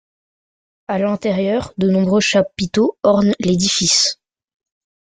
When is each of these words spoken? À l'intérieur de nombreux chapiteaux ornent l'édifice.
À 0.87 0.97
l'intérieur 0.97 1.73
de 1.77 1.87
nombreux 1.91 2.21
chapiteaux 2.21 2.97
ornent 3.03 3.35
l'édifice. 3.39 4.19